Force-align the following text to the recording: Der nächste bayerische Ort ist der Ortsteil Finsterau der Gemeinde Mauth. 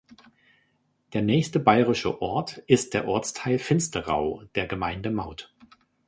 Der 1.13 1.21
nächste 1.21 1.59
bayerische 1.59 2.23
Ort 2.23 2.57
ist 2.65 2.95
der 2.95 3.07
Ortsteil 3.07 3.59
Finsterau 3.59 4.41
der 4.55 4.65
Gemeinde 4.65 5.11
Mauth. 5.11 5.53